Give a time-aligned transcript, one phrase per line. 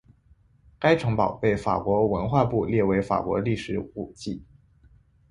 [0.79, 4.43] 该城堡被法国文化部列为法国历史古迹。